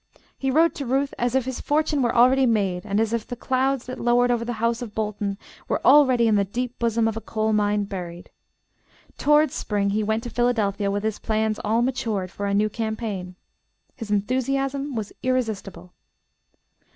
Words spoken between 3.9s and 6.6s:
lowered over the house of Bolton were already in the